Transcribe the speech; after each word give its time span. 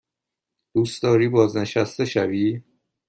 دوست 0.73 1.03
داری 1.03 1.27
بازنشسته 1.29 2.05
شوی؟ 2.05 2.61